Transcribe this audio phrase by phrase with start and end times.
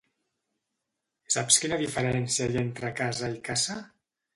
[1.37, 3.83] Saps quina diferència hi ha entre casa i caça?